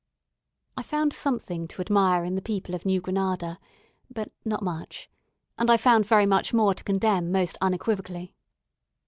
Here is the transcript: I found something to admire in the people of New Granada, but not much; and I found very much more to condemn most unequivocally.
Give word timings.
I 0.75 0.81
found 0.81 1.13
something 1.13 1.67
to 1.67 1.79
admire 1.79 2.23
in 2.23 2.33
the 2.33 2.41
people 2.41 2.73
of 2.73 2.87
New 2.87 2.99
Granada, 3.01 3.59
but 4.09 4.31
not 4.43 4.63
much; 4.63 5.11
and 5.59 5.69
I 5.69 5.77
found 5.77 6.07
very 6.07 6.25
much 6.25 6.55
more 6.55 6.73
to 6.73 6.83
condemn 6.83 7.31
most 7.31 7.55
unequivocally. 7.61 8.33